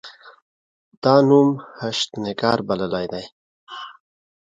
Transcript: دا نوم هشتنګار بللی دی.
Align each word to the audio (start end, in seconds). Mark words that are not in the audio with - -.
دا 1.03 1.15
نوم 1.27 1.49
هشتنګار 1.79 2.57
بللی 2.67 3.05
دی. 3.11 3.25